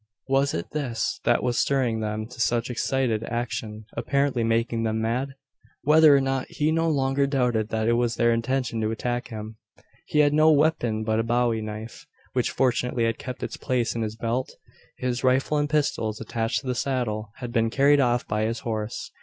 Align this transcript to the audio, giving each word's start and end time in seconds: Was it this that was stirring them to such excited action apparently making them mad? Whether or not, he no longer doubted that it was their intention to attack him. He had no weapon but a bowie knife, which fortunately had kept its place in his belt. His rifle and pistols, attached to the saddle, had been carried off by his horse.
Was 0.27 0.55
it 0.55 0.71
this 0.71 1.19
that 1.25 1.43
was 1.43 1.59
stirring 1.59 1.99
them 1.99 2.25
to 2.29 2.41
such 2.41 2.71
excited 2.71 3.23
action 3.25 3.85
apparently 3.95 4.43
making 4.43 4.81
them 4.81 4.99
mad? 4.99 5.35
Whether 5.83 6.15
or 6.15 6.19
not, 6.19 6.47
he 6.49 6.71
no 6.71 6.89
longer 6.89 7.27
doubted 7.27 7.69
that 7.69 7.87
it 7.87 7.93
was 7.93 8.15
their 8.15 8.33
intention 8.33 8.81
to 8.81 8.89
attack 8.89 9.27
him. 9.27 9.57
He 10.07 10.21
had 10.21 10.33
no 10.33 10.51
weapon 10.51 11.03
but 11.03 11.19
a 11.19 11.23
bowie 11.23 11.61
knife, 11.61 12.07
which 12.33 12.49
fortunately 12.49 13.03
had 13.03 13.19
kept 13.19 13.43
its 13.43 13.57
place 13.57 13.93
in 13.93 14.01
his 14.01 14.15
belt. 14.15 14.49
His 14.97 15.23
rifle 15.23 15.59
and 15.59 15.69
pistols, 15.69 16.19
attached 16.19 16.61
to 16.61 16.65
the 16.65 16.73
saddle, 16.73 17.29
had 17.35 17.51
been 17.51 17.69
carried 17.69 17.99
off 17.99 18.27
by 18.27 18.45
his 18.45 18.61
horse. 18.61 19.11